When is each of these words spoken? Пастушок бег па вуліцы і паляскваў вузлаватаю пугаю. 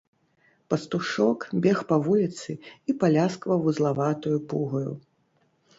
Пастушок 0.73 1.45
бег 1.65 1.77
па 1.91 1.97
вуліцы 2.07 2.57
і 2.57 2.91
паляскваў 3.05 3.57
вузлаватаю 3.69 4.37
пугаю. 4.53 4.93